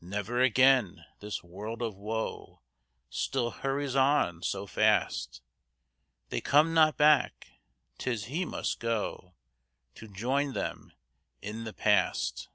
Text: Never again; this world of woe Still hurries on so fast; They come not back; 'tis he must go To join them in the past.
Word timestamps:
Never 0.00 0.40
again; 0.40 1.04
this 1.20 1.44
world 1.44 1.82
of 1.82 1.94
woe 1.94 2.62
Still 3.10 3.52
hurries 3.52 3.94
on 3.94 4.42
so 4.42 4.66
fast; 4.66 5.40
They 6.30 6.40
come 6.40 6.74
not 6.74 6.96
back; 6.96 7.46
'tis 7.98 8.24
he 8.24 8.44
must 8.44 8.80
go 8.80 9.36
To 9.94 10.08
join 10.08 10.52
them 10.54 10.90
in 11.42 11.62
the 11.62 11.72
past. 11.72 12.48